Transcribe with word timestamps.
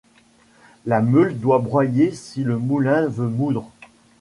La 0.87 0.99
meule 0.99 1.39
doit 1.39 1.59
broyer 1.59 2.11
si 2.11 2.43
le 2.43 2.57
moulin 2.57 3.05
veut 3.07 3.27
moudre; 3.27 3.69